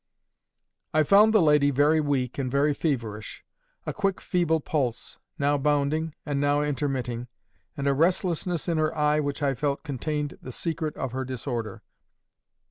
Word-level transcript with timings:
"I 0.95 1.03
found 1.03 1.31
the 1.31 1.43
lady 1.43 1.69
very 1.69 1.99
weak 2.01 2.39
and 2.39 2.49
very 2.49 2.73
feverish—a 2.73 3.93
quick 3.93 4.19
feeble 4.19 4.59
pulse, 4.59 5.19
now 5.37 5.59
bounding, 5.59 6.15
and 6.25 6.41
now 6.41 6.63
intermitting—and 6.63 7.87
a 7.87 7.93
restlessness 7.93 8.67
in 8.67 8.79
her 8.79 8.97
eye 8.97 9.19
which 9.19 9.43
I 9.43 9.53
felt 9.53 9.83
contained 9.83 10.39
the 10.41 10.51
secret 10.51 10.97
of 10.97 11.11
her 11.11 11.23
disorder. 11.23 11.83